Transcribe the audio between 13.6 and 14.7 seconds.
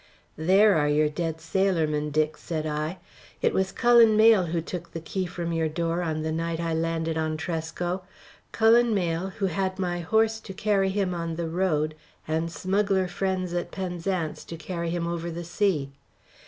Penzance to